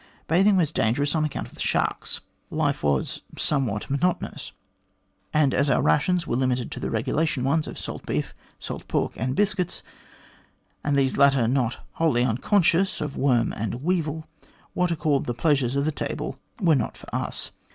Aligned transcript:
Bathing 0.27 0.57
was 0.57 0.71
dangerous 0.71 1.13
on 1.13 1.23
account 1.25 1.47
of 1.47 1.53
the 1.53 1.59
sharks. 1.61 2.21
Life 2.49 2.81
was 2.81 3.21
somewhat 3.37 3.87
monotonous, 3.87 4.51
and 5.31 5.53
as 5.53 5.69
our 5.69 5.83
rations 5.83 6.25
were 6.25 6.35
limited 6.37 6.71
to 6.71 6.79
the 6.79 6.89
regulation 6.89 7.43
ones 7.43 7.67
of 7.67 7.77
salt 7.77 8.03
beef, 8.07 8.33
salt 8.57 8.87
pork, 8.87 9.11
and 9.15 9.35
biscuits, 9.35 9.83
and 10.83 10.95
these 10.97 11.17
latter 11.19 11.47
not 11.47 11.85
wholly 11.91 12.23
unconscious 12.25 12.99
of 12.99 13.15
worm 13.15 13.53
and 13.53 13.83
weevil, 13.83 14.25
what 14.73 14.91
are 14.91 14.95
called 14.95 15.25
* 15.25 15.25
the 15.27 15.35
pleasures 15.35 15.75
of 15.75 15.85
the 15.85 15.91
table,' 15.91 16.39
were 16.59 16.73
not 16.73 16.97
for 16.97 17.13
us. 17.13 17.51